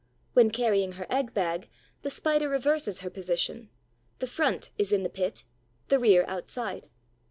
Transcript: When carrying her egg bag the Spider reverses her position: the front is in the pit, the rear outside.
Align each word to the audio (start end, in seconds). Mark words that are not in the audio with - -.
When 0.33 0.49
carrying 0.49 0.93
her 0.93 1.05
egg 1.11 1.31
bag 1.35 1.69
the 2.01 2.09
Spider 2.09 2.49
reverses 2.49 3.01
her 3.01 3.09
position: 3.11 3.69
the 4.17 4.25
front 4.25 4.71
is 4.79 4.91
in 4.91 5.03
the 5.03 5.09
pit, 5.11 5.45
the 5.89 5.99
rear 5.99 6.25
outside. 6.27 6.89